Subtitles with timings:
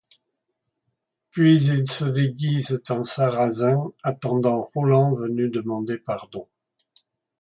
[1.29, 6.47] Puis ils se déguisent en Sarrasins, attendant Roland venu demander pardon.